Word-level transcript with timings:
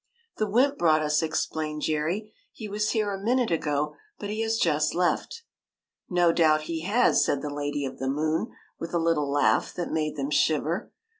""The 0.39 0.47
wymp 0.49 0.79
brought 0.79 1.03
us," 1.03 1.21
explained 1.21 1.83
Jerry." 1.83 2.33
He 2.51 2.67
was 2.67 2.89
here 2.89 3.13
a 3.13 3.23
minute 3.23 3.51
ago, 3.51 3.93
but 4.17 4.31
he 4.31 4.41
has 4.41 4.57
just 4.57 4.95
left."" 4.95 5.43
No 6.09 6.31
doubt 6.31 6.61
he 6.61 6.81
has," 6.85 7.23
said 7.23 7.43
the 7.43 7.53
Lady 7.53 7.85
of 7.85 7.99
the 7.99 8.09
Moon, 8.09 8.49
with 8.79 8.95
a 8.95 8.97
little 8.97 9.29
laugh 9.29 9.75
that 9.75 9.91
made 9.91 10.15
them 10.15 10.31
shiver. 10.31 10.91